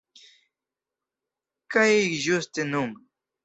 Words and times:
Kaj 1.77 1.87
ĝuste 2.27 2.69
nun! 2.75 3.01